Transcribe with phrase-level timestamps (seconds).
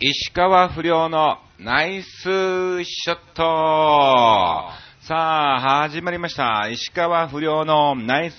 [0.00, 3.42] 石川不良のナイスショット
[5.00, 6.68] さあ、始まりました。
[6.68, 8.36] 石川不良のナイス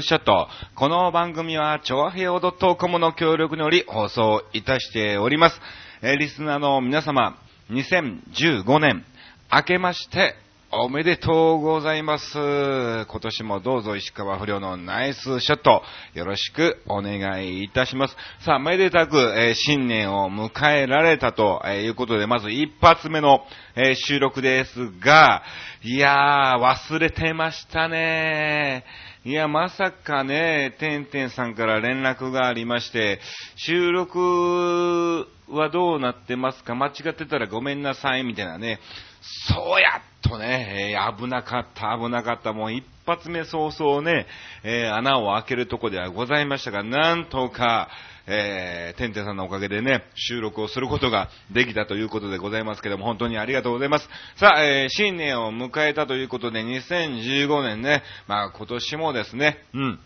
[0.00, 0.48] ショット。
[0.74, 5.60] この番組は、調和平和 .com の協力により放送いたしております。
[6.00, 7.36] えリスナーの皆様、
[7.68, 9.04] 2015年、
[9.52, 10.34] 明けまして、
[10.74, 12.32] おめでとうございます。
[12.34, 15.82] 今年もどうぞ石川不良のナイスショット、
[16.14, 18.16] よろしくお願いいたします。
[18.42, 23.44] さあ、めでたく、えー新年を迎えられたとえいうことで、まず一発目の、
[23.76, 25.42] えー収録ですが、
[25.82, 28.86] いやー、忘れてましたね
[29.26, 33.20] いや、まさかね、てんてんさんから連絡がありまして、
[33.56, 36.74] 収録はどうなってますか？
[36.74, 38.80] 間違ってたらごめんなさい、みたいなね。
[39.20, 42.52] そうやっとね、えー危なかった、危なかった。
[42.52, 44.26] もう一発目早々ね、
[44.62, 47.88] えー穴を開けるとこではございましたが、なんとか、
[48.26, 54.08] えー、てんてんさんのおかげでね、収録をすることができたということでございますけども、本当にありがとうございます。
[54.36, 60.00] さあ、えー新年を迎えたということで、2015年ね、まあ今年もですね、うん。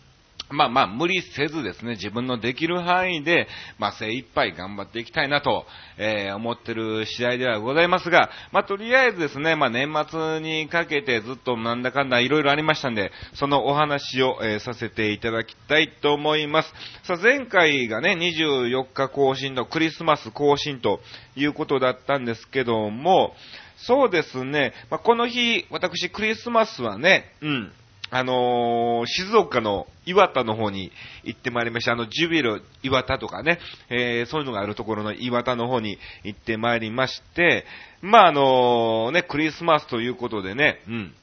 [0.49, 3.47] まあまあ、無理せずですね、自分のできる範囲で、
[3.79, 5.65] まあ精一杯頑張っていきたいなと、
[5.97, 16.73] えー思ってる次第ではございますが、まあとりあえずですね、まあ年末にかけてずっとなんだかんだいろいろありましたんで、そのお話を、えーさせていただきたいと思います。
[17.03, 21.01] さあ前回がね、24日更新のクリスマス更新と
[21.35, 23.33] いうことだったんですけども、
[23.77, 27.71] そうですね、まあこの日、私クリスマスはね、うん、
[28.09, 30.91] あのー静岡の岩田の方に
[31.23, 31.91] 行ってまいりました。
[31.93, 37.65] あの、ジュビロ岩田とかね、えーそういうのがあるところの岩田の方に行ってまいりまして、
[38.01, 41.13] まあ、あのね、クリスマスということでね、うん。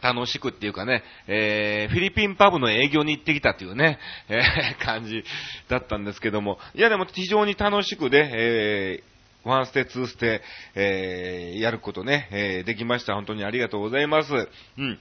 [0.00, 5.24] 楽しくっていうかね、えー、フィリピンパブの営業に行ってきたっていうね、えー感じ
[5.68, 10.42] だったんですけども、いやでも非常に楽しくで、えーワンステ、ツーステ、
[10.74, 13.14] えーやることね、えーできました。
[13.14, 14.32] 本当にありがとうございます。
[14.32, 14.98] うん。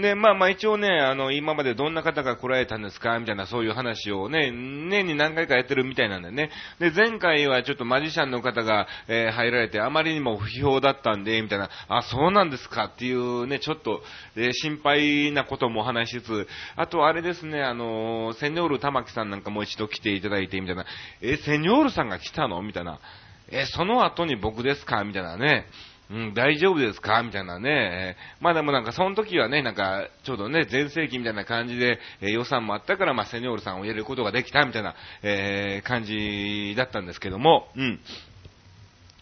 [0.00, 3.18] で、まあまあ一応ね、あの、今までどんな方が来られたんですか？
[3.18, 6.50] みたいなそういう話をね、年に何回かやってるみたいなんでね。
[6.78, 12.84] で、前回はちょっとマジシャンの方が、えー入られて、あまりにも不評だったんで、みたいな、あ、そうなんですか？
[12.84, 14.02] っていうね、ちょっと、
[14.36, 20.86] えー心配なことも話しつつ、あとあれですね、あのセニョール玉木さんなんかもう一度来ていただいて、みたいな、
[21.20, 22.62] えーセニョールさんが来たの？
[22.62, 23.00] みたいな。
[23.50, 25.04] え、その後に僕ですか？
[25.04, 25.66] みたいなね。
[26.10, 27.22] うん、大丈夫ですか？
[27.22, 28.16] みたいなね。
[28.40, 38.00] まあでもなんかその時はね、なんか、ちょうどね、全盛期みたいな感じで、えー予算もあったから、まあセニョールさんを入れることができたみたいな、えー感じだったんですけども、うん。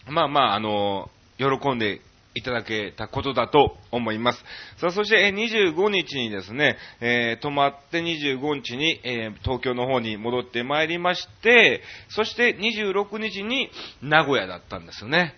[0.07, 2.01] まあまあ、あの喜んで
[2.39, 4.39] いただけたことだと思います。
[4.77, 13.69] さあ、そして、え25日にですね、えー泊まって25日に、えー東京の方に戻ってまいりまして、そして26日に
[14.01, 15.35] 名古屋だったんですよね。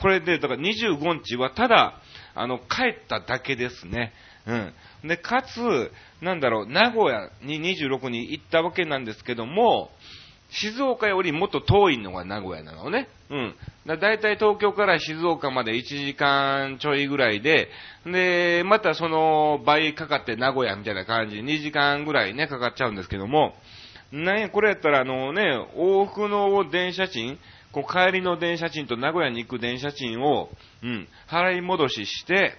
[0.00, 2.00] これで、だから25日はただ、
[2.34, 4.12] あの、帰っただけですね。
[4.46, 5.08] うん。
[5.08, 5.90] で、かつ、
[6.20, 9.90] なんだろう、名古屋に26に行ったわけなんですけども、
[10.50, 13.08] 静岡よりもっと遠いのが名古屋なのね。
[13.30, 13.54] うん。
[13.86, 17.68] だいたい東京から静岡まで1時間ちょいぐらいで、
[18.06, 23.54] で、またその倍かかって名古屋みたいな感じで2時間ぐらいね、かかっちゃうんですけども、
[24.12, 25.42] なんや、これやったらあのね、
[25.76, 27.38] 往復の電車賃、
[27.72, 30.50] こう帰りの電車賃と名古屋に行く電車賃を、
[30.82, 32.54] うん、払い戻しして、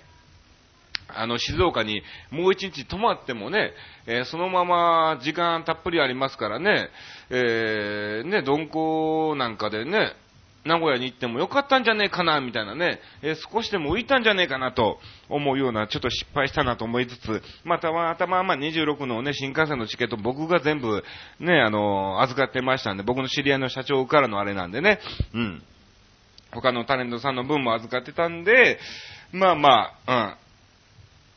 [1.08, 2.02] あの、静岡に
[2.32, 3.72] もう一日泊まってもね、
[4.08, 6.90] えーそのまま時間たっぷりありますからね、
[7.30, 10.14] えーね、鈍行なんかでね、
[10.66, 15.00] 名古屋に行ってもよかったんじゃねえかな、みたいなね、えー少しでも浮いたんじゃねえかなと
[15.30, 21.04] 思うような、ちょっと失敗したなと思いつつ、または頭まあ26のね、新幹線のチケット僕が全部
[21.40, 25.00] ね、あの預かってましたんで、僕の知り合いの社長からのあれなんでね、
[25.34, 25.64] うん。
[26.52, 28.80] 他のタレントさんの分も預かってたんで、
[29.32, 30.45] まあまあ、うん。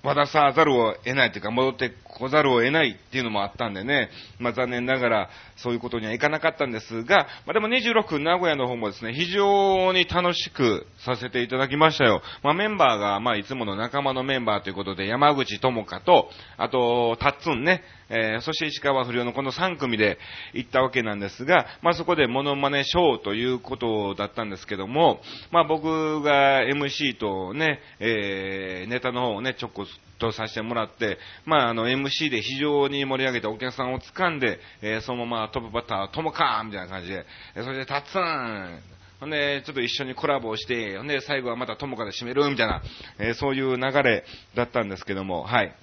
[0.03, 12.23] 渡さざるを得ないというか、戻ってこざるを得ないっていうのもあったんでね、まあ残念ながらそういうことにはいかなかったんですが、まあでも26名古屋の方もですね、非常に楽しくさせていただきましたよ。
[12.43, 20.19] まあメンバーが、まあいつもの仲間のメンバーということで、山口智香と、あと、タッツンね、えーそして石川不良のこの3組で
[20.55, 29.73] 行ったわけなんですが、まあそこでモノマネショーということだったんですけども、まあ僕が MC とね、えーネタの方をね、ちょっ
[30.19, 37.25] とさせてもらって、まああの MC で非常に盛り上げてお客さんを掴んで、えーそのままトップバッター、ともかみたいな感じで、
[37.56, 38.81] えーそれでタッツン
[39.20, 42.82] ほんで、ちょっと一緒にコラボをして、ほんで、最後はまたともかで締めるみたいな、
[43.19, 44.25] えーそういう流れ
[44.55, 45.75] だったんですけども、はい。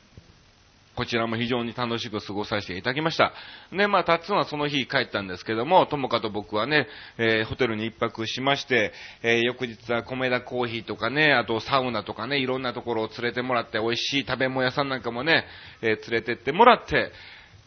[0.95, 3.33] こちらも非常に楽しく過ごさせていただきました。
[3.71, 6.87] で、まあ、タッツンはその日帰ったんですけども、ともかと僕はね、
[7.17, 15.45] えー、ホテルに一泊しまして、えー、翌日は米田コーヒーとかね、あとサウナとかね、いろんなところを連れてもらって、美味しい食べ物屋さんなんかもね、
[15.81, 17.11] えー、連れてってもらって、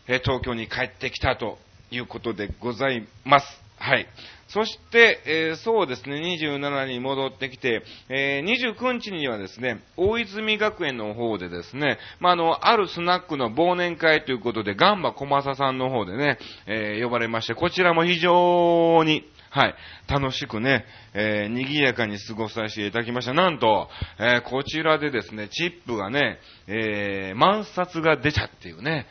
[0.06, 1.58] え東京に帰ってきたと
[1.90, 3.68] いうことでございます。
[3.78, 4.06] はい。
[4.48, 19.75] そして、えー、そうですね、27に戻ってきて、えー、29日にはですね、大泉学園の方でですね、まあ、あの、あるスナックの忘年会ということで、ガンバ小正さんの方でね、えー、呼ばれまして、こちらも非常に、はい。
[20.08, 20.84] 楽しくね、
[21.14, 23.32] えー、賑やかに過ごさせていただきました。
[23.32, 23.88] なんと、
[24.19, 29.06] え、こちらでですね、チップがね、えー、満札が出ちゃっていうね。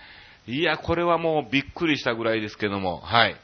[0.47, 3.35] いや、これはもうびっくりしたぐらいですけども、はい。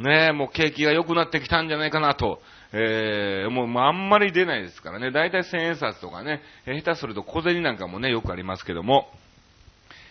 [0.00, 2.40] ねえもう景気が良くなってきたんじゃないかなと。
[2.72, 5.10] えー、もう、まあ、あんまり出ないですからね。
[5.10, 9.08] だいたい千円札とかね、下手すると小銭なんかもね、よくありますけども。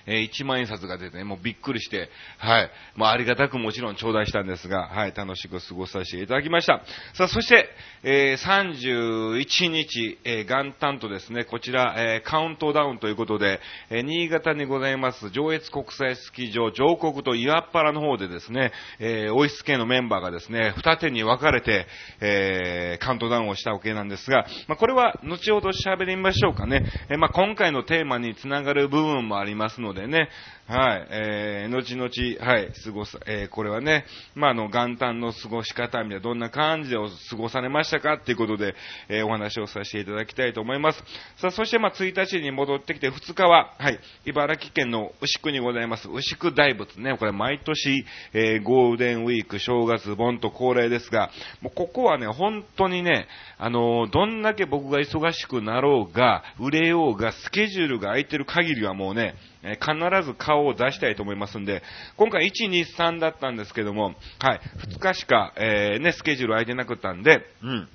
[0.07, 2.71] えー、1万円札が出てね、もうびっくりして、はい。
[2.95, 6.83] まあ、ありがたくもちろん頂戴したんですが、はい、楽しく過ごさせていただきました。
[7.13, 7.69] さあ、そして、
[8.03, 13.59] えー、31日、えー、元旦とですね、こちら、えー、カウントダウンということで、
[13.89, 21.87] えー、新潟にございます、上越国際スキー場、上国と岩っ原の方でですね、えー、オイス系のメンバーがですね、二手に分かれて、
[22.21, 26.85] えー、カウントダウンをしたわけなんですが、まあ、これは後ほど喋りましょうかね。
[27.09, 30.29] えー、まあ、今回のテーマにつながる部分もありますのででね、
[30.67, 32.09] はい、えー、後々、
[32.43, 36.97] はい、過ごさ、えー、これはね、まあ、あの、元旦の過ごし方みたいな、どんな感じで
[37.29, 38.73] 過ごされましたかっていうことで、
[39.07, 40.99] えー、お話をさせていただきたいと思います。
[41.37, 48.03] さあ、そして、まあ、1日に戻ってきて、2日は、はい、茨城県の牛久にございます、牛久大仏ね、これ毎年、
[48.33, 51.29] えー、ゴールデンウィーク、正月、盆と恒例ですが、
[51.61, 53.27] もうここはね、本当にね、
[53.59, 61.81] あのどんだけ僕が忙しくなろうが、売れようが、スケジュールが空いてる限りはもうね、え必ず顔を出したいと思いますんで、
[62.17, 67.89] 今回1、2、3だったんですけども、はい、2日しか、えー、ね、スケジュール空いてなかったんで、うん、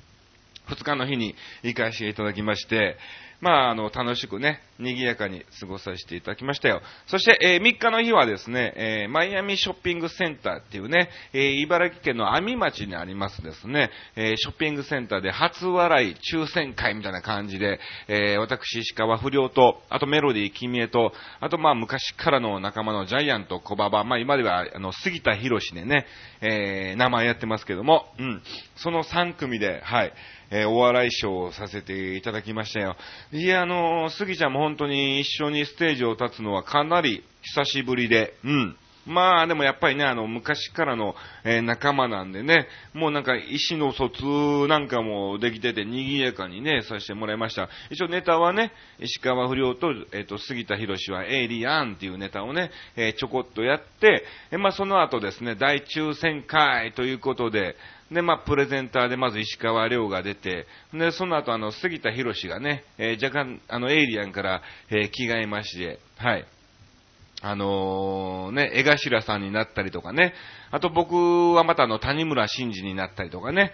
[0.69, 2.97] 2日の日に行かせていただきまして、
[3.41, 6.83] まあ、あの、楽しくね、賑やかに過ごさせていただきましたよ。
[7.07, 26.07] そして、えー、3日の日はですね、えー、マイアミショッピングセンターっていうね、えー、茨城県の阿見町にありますですね、えショッピングセンターで初笑い抽選会みたいな感じで、え私、石川不良と、あとメロディー君へと、あとまあ昔からの仲間のジャイアント小馬場、まあ今ではあの杉田博士でね、
[26.41, 28.43] え名前やってますけども、うん、
[28.77, 30.13] その3組で、はい、
[30.51, 32.97] え、お笑いショーをさせていただきましたよ。
[33.33, 38.77] いや、あのー、杉ちゃんも本当に一緒にステージを立つのはかなり久しぶりで、うん。
[39.07, 47.69] まあでもやっぱりね、あの、昔からの、えー、仲間なんでね、もうなんか意思の疎通なんかもできてて賑やかにね、させてもらいました。
[47.91, 57.77] 一応ネタはね、石川不良と、えっ、ー、と、杉田博士はエイリアンっていうネタをね、えー、ちょこっとやって、えまあその後ですね、大抽選会ということで、
[58.11, 66.47] で、まあ、プレゼンターでまず石川亮が出て、で、その後あの、杉田博士がね、えー、若干、あの、エイリアンから、えー、着替えまして、はい。
[67.43, 70.35] あのー、ね、江頭さんになったりとかね、
[70.71, 73.73] あと僕はまたあの、谷村新司になったりとかね、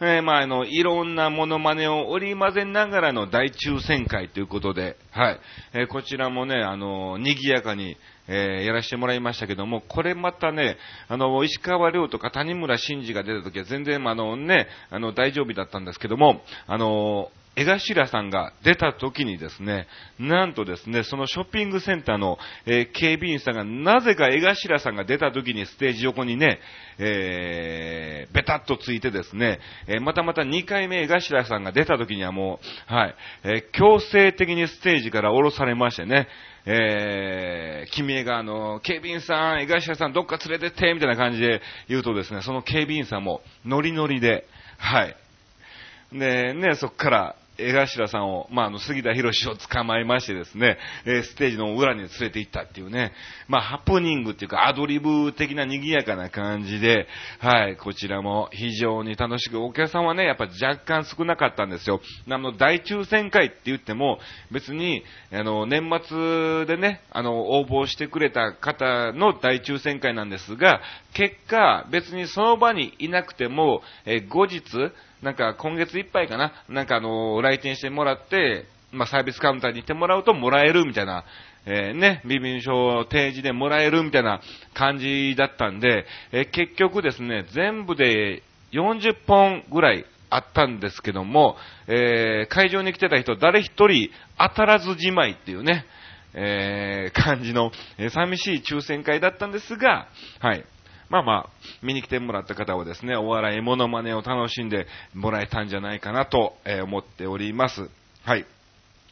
[0.00, 5.40] えー、まあ、あの、いろんなモノマネを織り交ぜながらの大抽選会ということで、はい。
[5.72, 7.96] えー、こちらもね、あの、賑やかに、
[8.28, 10.76] えー、やらせてもらいましたけども、これまたね、
[11.08, 19.86] あの、石川亮とか谷村新司が出た時は全然、あのね、あの、大丈夫だったんですけども、あの、江頭さんが出た時にですね、
[20.18, 26.60] なんとですね、そのショッピングセンターの、えー、警備員さんがなぜか江頭さんが出た時にステージ横にね、
[26.98, 29.58] えー、ベタっとついてですね、
[29.88, 32.60] えー、またまた2回目江頭さんが出た時にはも
[32.90, 36.28] う、はい、え、強制的にステージから降ろされましてね、
[36.68, 44.46] えー、君江があの、警備員さん、江頭さんどっか連れてって、みたいな感じで言うとですね、その警備員さんもノリノリで、
[44.78, 45.16] はい。
[46.12, 53.12] で、ね、そっから、江頭さんを、まあ、あの、杉田博士を捕まえましてですね、えー、ステージの裏に連れて行ったっていうね、
[53.48, 57.06] まあ、ハプニングっていうか、アドリブ的な賑やかな感じで、
[57.40, 62.00] はい、こちらも非常に楽しく、お客さんはね、やっぱ若干少なかったんですよ。
[62.28, 64.18] あの、大抽選会って言っても、
[64.50, 70.80] 別に、あの、年末でね、あの、応募してくれた方の大抽選会なんですが、
[71.14, 74.62] 結果、別にその場にいなくても、えー、後日、
[75.22, 81.24] なんか今月いっぱいかな、なんかあの、来店してもらって、まあ、サービスカウンターに行ってもらうともらえるみたいな、
[81.66, 84.40] えー、ね、身分証提示でもらえるみたいな
[84.74, 88.42] 感じだったんで、えー、結局ですね、全部で
[88.72, 91.56] 40本ぐらいあったんですけども、
[91.88, 95.86] えー、会場に来てた人誰一人当たらずじまいっていうね、
[96.34, 100.08] えー、感じの、えー、寂しい抽選会だったんですが、
[100.40, 100.64] はい。
[101.08, 101.50] まあまあ、
[101.82, 107.88] 見に来てもらった方はですね、お笑いモノマネを楽しんでもらえたんじゃないかなと、思っております。
[108.24, 108.46] はい。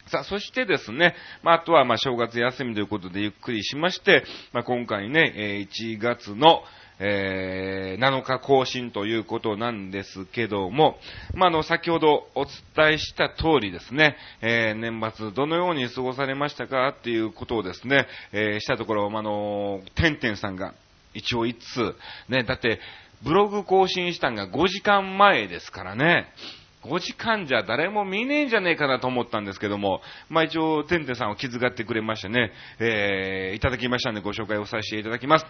[0.09, 6.63] さあ、そしてですね、まあ、あとは、ま、正月休みということでゆっくりしまして、まあ、今回ね、え1月の、
[6.99, 10.99] えー、7日更新ということなんですけども、
[11.35, 20.75] まあ、の、先ほどお伝えした通りですね、えー、年末どのように過ごされましたかっていうことをですね、えー、したところ、まあ、の、てんてんさんが
[21.15, 21.95] 一応一通、
[22.29, 22.81] ね、だって、
[23.23, 26.27] ブログ更新したんが5時間前ですからね、
[26.85, 35.47] 5時間じゃ誰も見ねえんじゃねえかなと思ったんですけども、まあ一応、てんてんさんを気遣ってくれましてね、えー、いただきましたんでご紹介をさせていただきます。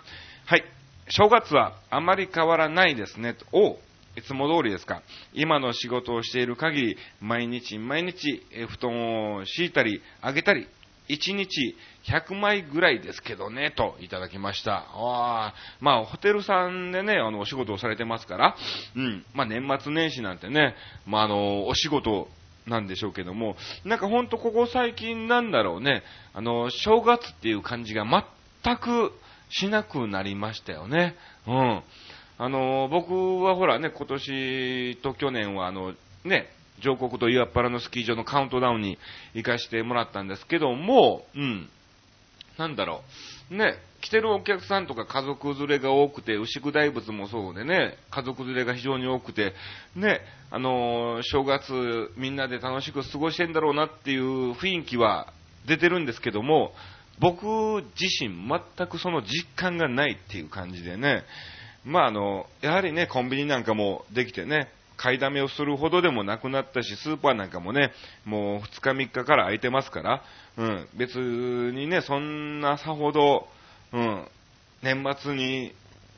[0.46, 0.64] はい。
[1.08, 3.36] 正月はあまり変わらないですね。
[3.52, 3.78] お
[4.16, 5.02] いつも通りですか。
[5.32, 10.68] 今の仕事をしている限り、毎日毎日、え布団を敷いたり、あげたり、
[11.08, 11.76] 1日
[12.08, 14.86] 100枚ぐらいですけどね、といただきました。
[14.92, 18.56] あまあ、ホテルさんでね、あの、お仕事をされてますから、
[18.96, 20.74] うん、まあ、年末年始なんてね、
[21.06, 22.28] まあ、あの、お仕事
[22.66, 28.04] なんでしょうけども、なんかほんとここ最近なんだろうね、あの、正月っていう感じが
[28.62, 29.12] 全く
[29.50, 31.16] しなくなりましたよね。
[31.46, 31.82] うん。
[32.36, 35.94] あの、僕はほらね、今年と去年はあの、
[36.24, 38.98] ね、上国と岩っ原のスキー場のカウントダウンに
[39.34, 41.68] 行かしてもらったんですけども、うん。
[42.58, 43.02] なんだろ
[43.50, 43.56] う。
[43.56, 49.54] ね、来てるお客さんとか家族連れが多くて、牛久大仏もそうでね、家族連れが非常に多くて、
[49.96, 55.32] ね、あのー、正月みんなで楽しく過ごしてんだろうなっていう雰囲気は
[55.66, 56.72] 出てるんですけども、
[57.20, 57.46] 僕
[58.00, 61.24] 自身全くその実感がないっていう感じでね、
[61.84, 67.92] まああの、やはりね、コンビニなんかもできてね、買いだめをするほどでもなくなったし、スーパーなんかもね、
[68.24, 70.22] もう2日3日から空いてますから、
[70.56, 73.46] うん、別にね、そんなさほど、
[73.92, 74.26] うん、
[74.82, 75.72] 年末に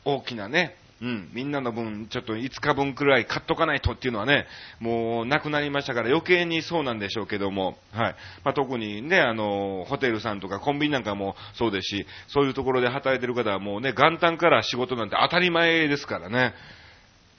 [0.04, 4.46] 大きなね、うん、みんなの分、ちょっと5日分くらい買っとかないとっていうのはね、
[4.80, 8.16] もうなくなりましたから余計にそうなんでしょうけども、はい。
[8.44, 16.54] まあ、特にね、あの、ホテルさんとかコンビニなんかもそうですし、そういうところで働いてる方はもうね、元旦から仕事なんて当たり前ですからね。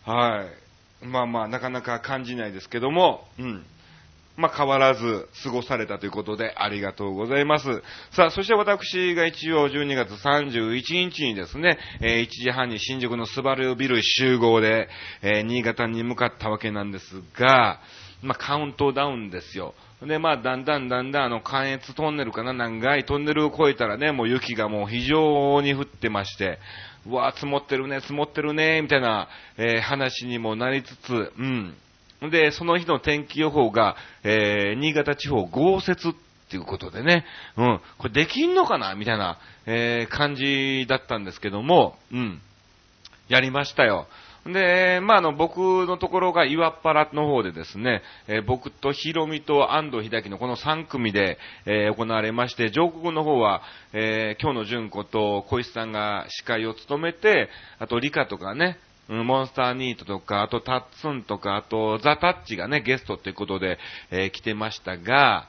[0.05, 0.66] はい。
[1.01, 3.65] まあまあ、なかなか感じないですけども、うん。
[4.37, 7.65] まあ、変わらず過ごされたということでありがとうございます。
[8.11, 14.89] さあ、そして私が一応12月31日にですね、えー、1時半に新宿のスバルビル集合で、
[15.23, 17.05] えー、新潟に向かったわけなんです
[17.39, 17.79] が、
[18.21, 19.73] まあ、カウントダウンですよ。
[20.01, 26.59] で、まあ、だんだんだんだん、あの、関越トンネルかな、長いトンネルを越えたらね、もう雪がもう非常に降ってまして、
[27.09, 31.75] うわ積もってるね、積もってるね、みたいな、えー、話にもなりつつ、うん。
[32.31, 36.13] で、その日の天気予報が、えー、新潟地方豪雪っ
[36.49, 37.25] ていうことでね、
[37.57, 42.41] うん、これできんのかなみたいな、えー、感じだったんですけども、うん、
[43.27, 44.07] やりましたよ。
[44.53, 53.61] で、まあ、あの、僕のところが岩っ原の方でですね、えー、僕とヒロミと安藤秀樹のこの3組で、えー、行われまして、上国の方は、
[53.93, 57.49] えー、今日の純子と小石さんが司会を務めて、
[57.79, 58.77] あと理科とかね、
[59.07, 63.79] モンスターニートとか、あとタッツンとか、あとザ・タッチがね、ゲストっていうことで、
[64.11, 65.47] えー、来てましたが、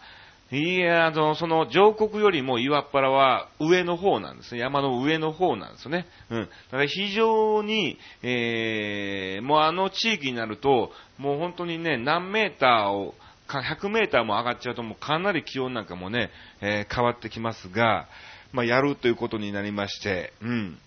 [0.50, 4.60] いや、あの、その上国よりも岩っ原は上の方なんですね。
[4.60, 6.06] 山の上の方なんですね。
[6.30, 6.40] うん。
[6.40, 13.14] だから非常に、えー、もうあの地域になると、もう本当にね、何メーターを、
[13.48, 18.06] 100メーターも上がっちゃうともうかなり気温なんかもね、えー、変わってきますが、
[18.52, 20.78] まあ、やるということになりまして、うん。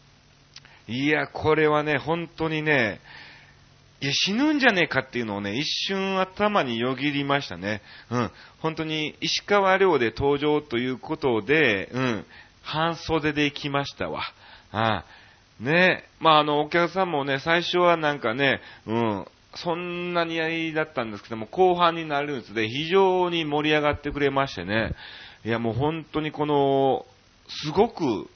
[0.87, 2.99] いや、これはね、本当にね、
[4.01, 7.81] いや、死ぬんじゃねえかっていうのをね、一瞬頭によぎりましたね。
[8.09, 8.31] うん。
[8.59, 12.25] 本当に、石川遼で登場ということで、うん。
[12.63, 14.21] 半袖で行きましたわ。
[14.71, 15.05] ああ
[15.63, 19.25] ねまあ、あの、お客さんもね、最初はなんかね、うん。
[19.55, 24.95] そんなにやりだったんですけども、後半になるんですで、非常に盛り上がってくれましてね。
[25.45, 27.05] いや、もう本当にこの、
[27.49, 28.29] すごく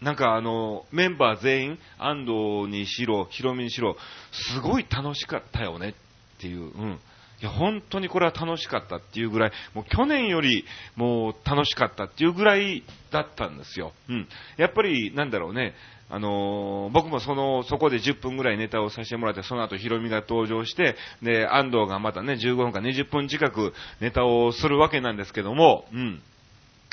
[0.00, 3.96] なんかあの、メンバー全員、安藤にしろ、ヒロミにしろ、
[4.32, 7.00] すごい楽しかったよねっていう、うん。
[7.40, 10.64] いや、本当にこれは楽しかったっていうぐらい、もう去年より
[10.96, 13.92] もう楽しかったっていうぐらいだったんですよ。
[14.08, 14.28] うん。
[14.56, 15.74] やっぱり、なんだろうね、
[16.10, 26.20] あのー、僕もその、そこで10分ぐらいネタをさせてもらって、その後ヒロミが登場して、で、安藤がまたね、15分か20分近くネタをするわけなんですけども、うん。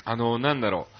[0.04, 0.97] あのー、なんだろう。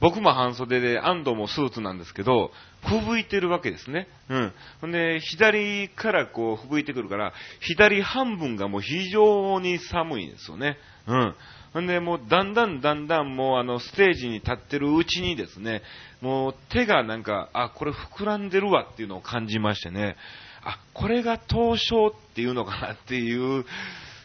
[0.00, 2.50] 僕も半袖で、安藤もスーツなんですけど、
[2.82, 4.08] 吹雪いてるわけですね。
[4.30, 4.52] うん。
[4.80, 10.78] ほんで、左からこう吹雪いてくるから、左半分がもう非常に寒いんですよね。
[11.06, 11.34] うん。
[11.74, 15.82] ほんで、もうだんだんだんだんもうあのステージに立ってるうちにですね、
[16.20, 20.16] もう手がなんか、あ、これ膨らんでるわっていうのを感じましてね、
[20.64, 23.64] あ、これが凍傷っていうのかなっていう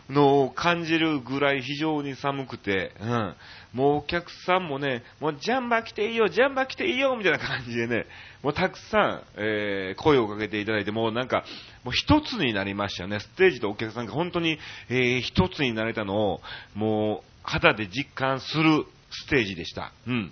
[0.09, 3.35] のを感じるぐらい非常に寒くて、うん。
[3.73, 8.05] もうお客さんもね、もうジャンバー来ていいよ、ジャンバー来ていいよ、みたいな感じでね、
[8.43, 11.43] もうたくさん、えー、声をかけていただいて、もうなんか、
[11.83, 13.19] もう一つになりましたよね。
[13.19, 14.59] ステージとお客さんが本当に、
[14.89, 16.41] えー、一つになれたのを、
[16.75, 19.91] もう、肌で実感するステージでした。
[20.07, 20.31] うん。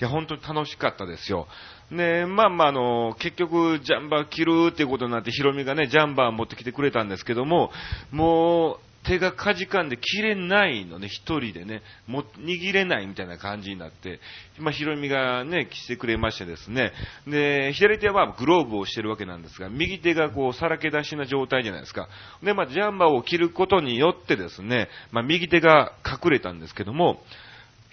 [0.00, 1.46] いや、本当に楽しかったですよ。
[1.90, 7.70] で、まあまあ、あの、結局、ジャンバー着るっていうことになって、ヒロミがね、ジャンバー持ってきてくれたんですけども、
[8.10, 14.20] もう、手がかじかんで切れないのね、一人でね、も、握れないみたいな感じになって、
[14.58, 16.92] まあ、ヒロミがね、着てくれましてですね、
[17.26, 22.08] で、左手はグローブをしてるわけなんですが、右手がこう、さらけ出しな状態じゃないですか。
[22.42, 27.22] で、まあ、ジャンバーを着ることによってですね、まあ、右手が隠れたんですけども、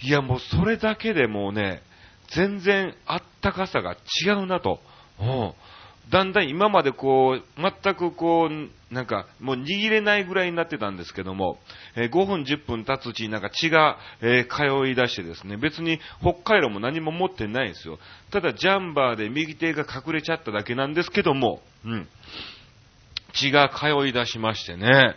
[0.01, 1.81] いや、もうそれだけでもうね、
[2.35, 4.79] 全然あったかさが違うなと。
[5.19, 5.53] うん
[6.09, 11.59] だんだん今までこう、全くこう、なんか、もう握れないぐらいになってたんですけども、
[11.95, 17.99] えー、5分10分経つうちになんか血が、えー、通い出してですね、別に北海道も何も持ってないんですよ。
[18.31, 22.07] ただジャンバーで右手が隠れちゃっただけなんですけども、うん。
[23.33, 25.15] 血が通い出しましてね、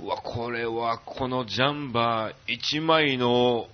[0.00, 3.66] うわ、これはこのジャンバー1枚の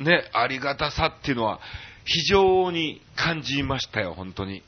[0.00, 1.60] ね、ありがたさっていうのは
[2.04, 4.62] 非常に感じましたよ、本当に。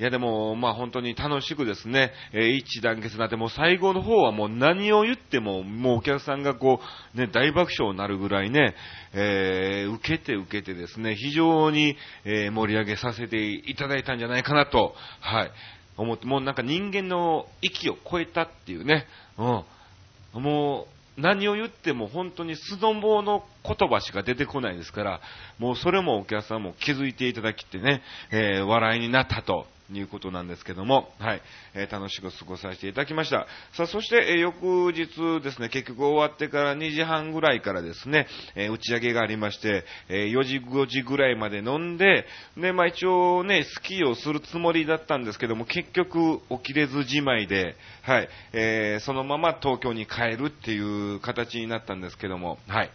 [0.00, 6.80] いやでも、まあ本当に楽しくですね、えー、一致団結になって、もう最後の方はもう何を言っても、もうお客さんがこ
[7.14, 8.74] う、ね、大爆笑になるぐらいね、
[9.12, 15.50] えー、受けて受けてですね、非常に、えー、盛り上げさせていただいたんじゃないかなと、はい、
[15.98, 19.04] 思って、もうなんか人間の域を超えたっていうね、
[19.36, 20.86] うん、も
[21.18, 25.20] う、何を言っても本当に素の棒の言葉しか出てこないですから、
[25.58, 28.00] もうそれもお客さんも気づいていただきってね、
[28.32, 29.66] えー、笑いになったと。
[29.98, 31.42] いうことなんですけども、はい、
[31.74, 33.46] えー、楽しく過ごさせていただきました。
[33.74, 52.90] さあ、そして、えー、翌日ですね、結局終わってから2時半ぐらいからですね、えー、打ち上げがありまして、え4時5時ぐらいまで飲んで、で、まあ一応ね、スキーをするつもりだったんですけども、結局起きれずじまいで、はい、えそのまま東京に帰るっていう形になったんですけども、はい。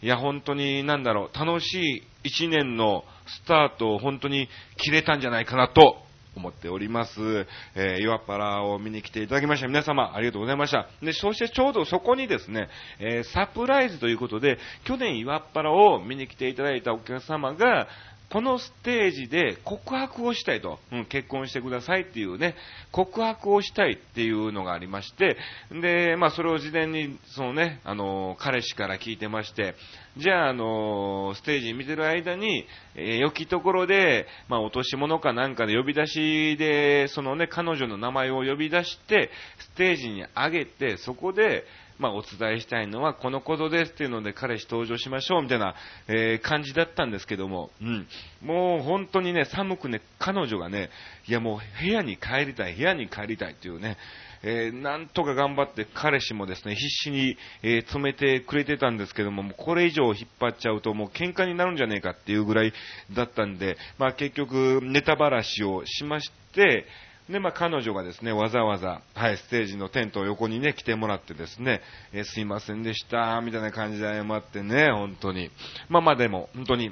[0.00, 5.96] いや、本当に、なんだろう、楽しい一年のスタートを本当に切れたんじゃないかなと
[6.36, 7.46] 思っております。
[7.74, 9.68] えー、岩っ原を見に来ていただきました。
[9.68, 10.88] 皆様、ありがとうございました。
[11.02, 17.88] で、そしてちょうどそこにですね、えー、サプライズということで、去年岩っ原を見に来ていただいたお客様が、
[18.30, 22.56] このステージで告白をしたいと、うん、結婚してくださいっていうね、
[22.92, 25.38] 告白をしたいっていうのがありまして、
[25.70, 29.74] で、まあそれを事前に、そのね、あの、彼氏から聞いてまして、
[30.16, 41.64] じゃあ、あの、ステージ見てる間に、えー、良きところで、まあ落とし物かなんかで呼び出しで、そのね、彼女の名前を呼び出して、ステージに上げて、そこで、
[41.98, 45.74] まあ、お伝えしたいのはこのことですっていうので彼氏登場しましょうみたいな、
[46.06, 48.06] えー、感じだったんですけども、うん。
[48.40, 50.90] もう本当にね、寒くね、彼女がね、
[51.26, 53.96] いやもう部屋に帰りたい、部屋に帰りたいっていうね、
[54.42, 62.72] えー、なんとか頑張って彼氏もですね、必死に、えー、詰めてくれてたんですけども、もこれ以上引っ張っちゃうともう喧嘩になるんじゃねえかっていうぐらい
[63.14, 66.86] だったんで、まあ結局ネタばらしをしまして、
[67.30, 75.50] で、まあ、彼女がですね、わざわざ、はい、ステージのテントを横にね、来てもらってですね、えー、すいませんでした、みたいな感じで謝ってね、本当に。
[75.90, 76.90] まあまあでも、本当に、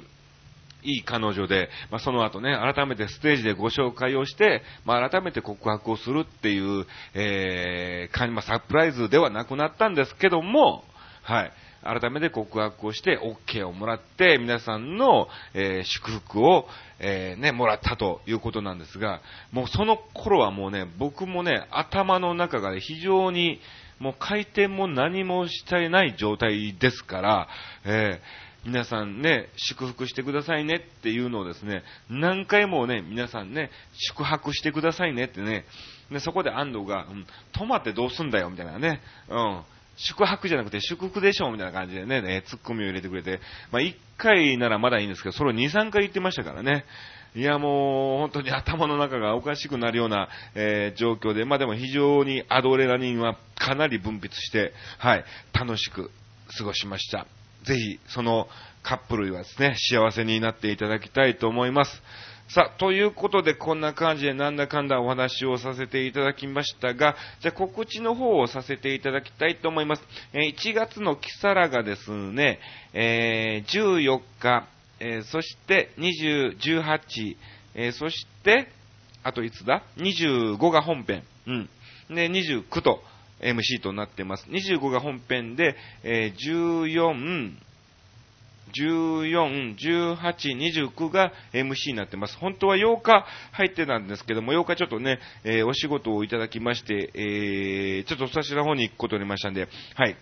[0.87, 10.85] いい彼女で、まあ、その後ね、改めてステージでご紹介をして、まあ、改めて告白をするっていう、えー、まあ、サプライズではなくなったんですけども、
[11.23, 11.51] はい。
[11.83, 16.65] 改めて告白をして OK をもらって皆さんの、えー、祝福を、
[16.99, 19.21] えー、ね、もらったということなんですが、
[19.51, 23.59] もうその頃はもうね、僕もね、頭の中が、非常に
[23.99, 27.47] もう回転も何もしていない状態ですから、
[27.85, 35.65] えー皆さんね、祝福してくださいねっていうのをですね、何回もね、皆さんね、宿泊してくださいねってね、
[36.11, 39.61] でそこで安藤が、うん、泊まってどうすんだよみたいなね、うん、
[39.97, 43.39] 宿泊じゃなくて祝福でしょみたいな感じでね、ね、ツッコミを入れてくれて、
[43.71, 46.85] まあ、1回ならまだいいんですけど、それを2、3回言ってましたからね。
[47.35, 56.09] いやもう、本当に頭の中がおかしくなるような、えー、状況で、まあでも非常にアドレナリンはかなり分泌して、はい、楽しく
[56.57, 57.27] 過ごしました。
[57.67, 58.47] ぜひ、その
[58.81, 62.01] カップルはですね、幸せになっていただきたいと思います。
[62.49, 70.03] さあ、ということで、こんな感じでなんだかんだお話をさせていただきましたが、じゃあ告知の方をさせていただきたいと思います。
[70.31, 72.59] えー、1月のキサラがですね、
[72.93, 74.65] えー、14日、
[75.01, 77.35] えー、そして20、18、
[77.75, 78.69] え、そして、
[79.23, 81.23] あといつだ ?25 が本編。
[81.47, 81.69] うん。
[82.09, 83.03] で、29と
[83.41, 84.47] MC となってます。
[84.49, 87.53] 25が本編で、えー、14、
[88.75, 90.17] 14、18、
[90.89, 92.37] 29が MC になってます。
[92.37, 100.15] 本当は8日入ってたんですけども、8日ちょっとね、えー、お仕事をいただきまして、えー、ちょっとそちらの方に行くことになりましたんで、はい。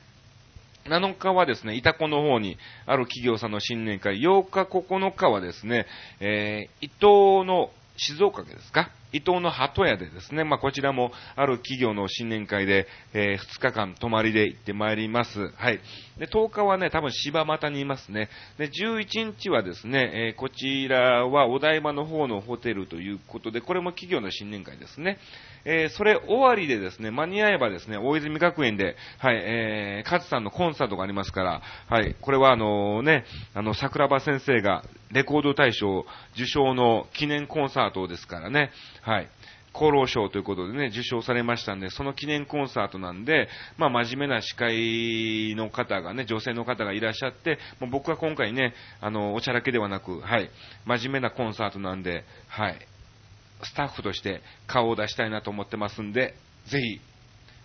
[0.85, 5.87] 7日はですね、イタコの方にある企業さんの新年会、8日、9日はですね、
[6.19, 8.91] えー、伊藤の静岡ですか？
[9.11, 15.51] 伊東の鳩屋でですね、まあ、こちらもある企業の新年会で、えー、2日間泊まりで行ってまいります。
[15.55, 15.79] はい。
[16.17, 18.29] で、10日はね、多分柴又にいますね。
[18.57, 25.17] で、11日はですね、えー、こちらはお台場の方のホテルということで、これも企業の新年会ですね。
[25.65, 38.71] えー、それ終わりでですね、間に合えばですね、大泉学園で、はい、えー、勝さんのコンサートがありますから、はい、これはあのね、あの、桜庭先生がレコード大賞受賞の記念コンサートですからね、
[39.05, 39.29] はい。
[39.73, 50.49] 厚労省ということでね、受賞されましたんで、その記念コンサートなんで、まあ真面目な司会の方がね、女性の方がいらっしゃって、もう僕は今回ね、あの、おちゃらけではなく、はい、
[50.85, 52.79] 真面目なコンサートなんで、はい、
[53.63, 56.35] スタッフとして顔を出したいなと思ってますんで、
[56.67, 57.01] ぜひ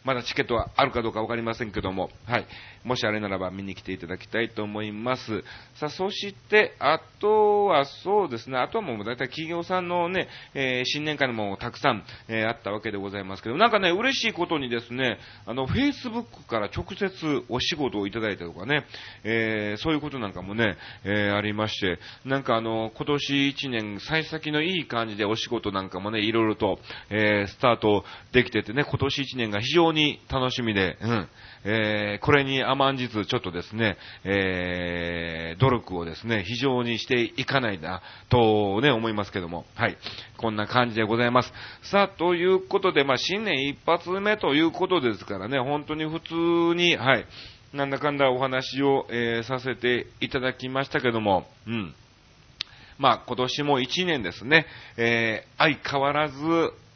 [0.05, 2.47] まだチケットはあるかどうかわかりませんけども、はい。
[2.85, 5.45] もしあれならば見に来ていただきたいと思います。
[5.75, 18.87] さあ、そして、あとはそうですね、あとはもう大体企業さんのね、えー、新年会にもたくさん、えー、あったわけでございますけど、なんかね、嬉しいことにですね、あの、Facebook から直接お仕事をいただいたとかね、
[19.25, 26.79] えー、そういうことなんかもね、えありまして、なんかあの、今年1年、幸先のいい感じでお仕事なんかもね、いろいろと、
[27.11, 31.29] えスタートできててね、今年1年が非常にに楽しみで、うん。
[31.64, 39.96] えー、これに甘んじず、ちょっとですね、えー、努力をですね、非常にしていかないな、とね、思いますけども、はい。
[40.38, 41.53] こんな感じでございます。
[41.83, 47.26] さあ、ということで、まあ、新年一発目ということですからね、本当に普通に、はい、
[47.74, 51.94] なんだかんだお話を、えー、させていただきましたけども、うん。
[52.98, 56.38] まあ、今年も1年ですね、えー、相変わらず、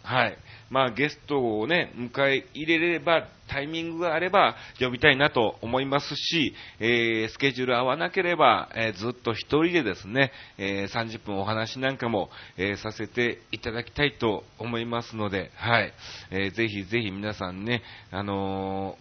[0.03, 0.37] はい、
[0.75, 15.93] まあ、ゲストをね、迎え入れれば、タイミングがあれば呼びたいなと思いますし、えー、スケジュール合わなければ、えー、ずっと一人でですね、えー、30分お話なんかも、えさせていただきたいと思いますので、はい。
[16.33, 18.99] えぜひぜひ皆さんね、あの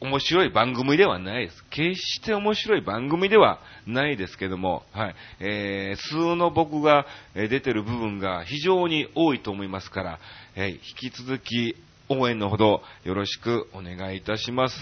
[0.00, 1.64] 面白い番組ではないです。
[1.70, 5.14] 決して面白い番組ではないですけども、はい。
[5.40, 10.18] えー、数の僕が出てる部分が非常に多いと思いますから、
[10.54, 11.76] えー、引き続き
[12.08, 14.76] 応援のほどよろしくお願いいたします。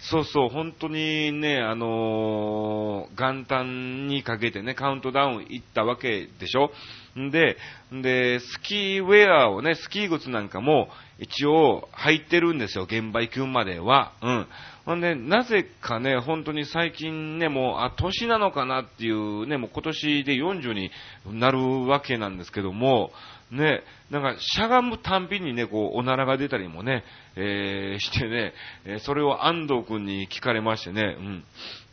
[0.00, 6.70] そうそう、本当にね、あのー、元旦にかけてね、カウントダウン行ったわけでしょ
[7.18, 7.56] んで、
[7.92, 14.12] んで、スキーウェアをね、スキー靴なんかも一応履いてるんですよ、現場行くまでは。
[14.22, 14.46] うん。
[14.84, 20.90] ほんで、なぜかね、本当に最近ね、もう、あ、年なのかなっていうね、もう今年で40に
[21.26, 23.12] なるわけなんですけども、
[23.52, 27.04] ね、なんか、しゃがむたんびにね、こう、おならが出たりもね、
[27.36, 28.54] えー、してね、
[28.86, 31.44] えー、それを安藤くんに聞かれましてね、うん。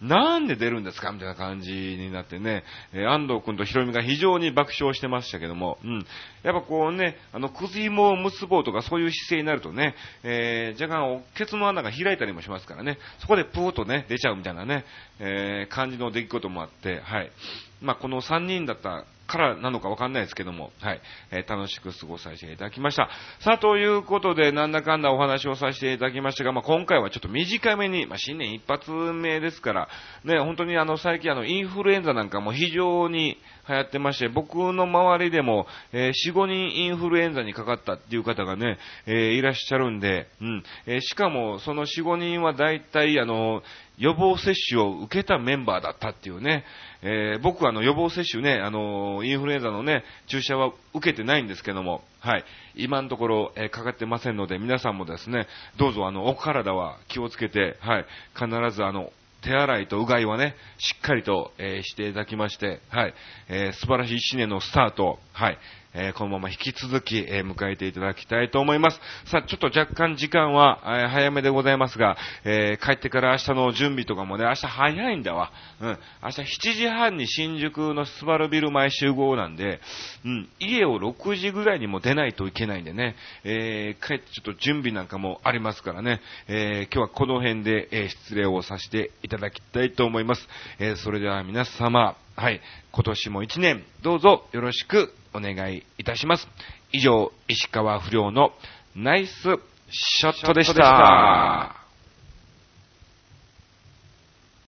[0.08, 1.12] なんで出るんですか？
[1.12, 6.06] みたいな感じになってね、えー、安藤くんとひろみが非常に爆笑してましたけども、うん。
[6.44, 14.86] やっぱこうね、あの、くず芋を結ぼうとかそういう姿勢になるとね、えー、若干お、ケツの穴が開いたりもしますからね、そこでプーッとね、出ちゃうみたいなね、
[15.20, 17.32] えー、感じの出来事もあって、はい。
[17.82, 23.10] まあ、この3人だったからなのかわかんないですけども、はい、えー、楽しく過ごさせていただきました。
[23.40, 29.88] さあ、ということで、なんだかんだお話をさせていただきましたが、まあ、今回はちょっと短めに、まあ、新年一発目ですから、
[30.26, 33.38] ね、本当にあの、最近あの、インフルエンザなんかも非常に
[33.70, 43.62] 流行ってまして、僕の周りでも、えー、4、5人インフルエンザにかかったっていう方がね、えー、いらっしゃるんで、うん、えー、しかも、その4、5人は大体、あの、
[44.00, 46.64] 予防接種を受けたメンバーだったっていうね、
[47.02, 52.46] えー、僕はあの予防接種ね、あのインフルエンザのね、注射は受けてないんですけども、はい。
[52.76, 58.06] 今のところ、えー、かかってませんので、皆さんもですね、どうぞあの、お体は気をつけて、はい。
[58.36, 63.14] 必ずあの、手洗いとうがいはね、しっかりと、えー、していただきまして、はい。
[63.50, 65.58] えー、素晴らしい一年のスタート、はい。
[65.94, 69.00] えーこのまま引き続き、えー迎えていただきたいと思います。
[69.26, 75.52] さあ、ちょっと若干時間は、えー早めでございますが、え帰ってから明日の準備とかもね、明日早いんだわ。
[75.82, 76.00] うん。
[76.24, 79.80] 明日7時半に新宿のスバルビル前集合なんで、
[80.26, 90.48] うん、家を6時ぐらいにも出ないといけないんでね、えー帰ってちょっと準備なんかもありますからね、え今日はこの辺で、え失礼をさせていただきたいと思います。
[90.80, 92.62] えそれでは皆様、はい、
[92.94, 96.48] 今年も一年、どうぞよろしくお願いいたします。
[96.94, 98.54] 以上、石川不良の
[98.96, 99.34] ナイス
[99.92, 101.79] ショットでした。